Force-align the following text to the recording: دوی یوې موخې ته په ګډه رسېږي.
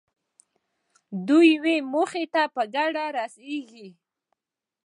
دوی 1.27 1.47
یوې 1.55 1.77
موخې 1.91 2.25
ته 2.33 2.43
په 2.55 2.63
ګډه 2.75 3.05
رسېږي. 3.17 3.87